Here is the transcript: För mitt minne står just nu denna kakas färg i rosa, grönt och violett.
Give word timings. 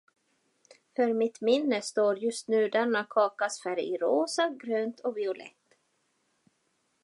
För 0.95 1.13
mitt 1.13 1.41
minne 1.41 1.81
står 1.81 2.17
just 2.19 2.47
nu 2.47 2.69
denna 2.69 3.07
kakas 3.09 3.61
färg 3.63 3.93
i 3.95 3.97
rosa, 3.97 4.49
grönt 4.61 4.99
och 4.99 5.17
violett. 5.17 5.77